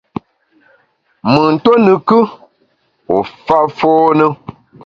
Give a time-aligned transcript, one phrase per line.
[1.31, 2.19] Mùn tuo ne kù,
[3.15, 4.27] u fa fône.